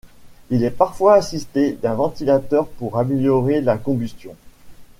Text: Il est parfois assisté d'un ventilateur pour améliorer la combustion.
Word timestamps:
Il 0.49 0.63
est 0.63 0.71
parfois 0.71 1.13
assisté 1.13 1.73
d'un 1.73 1.93
ventilateur 1.93 2.67
pour 2.67 2.97
améliorer 2.97 3.61
la 3.61 3.77
combustion. 3.77 4.35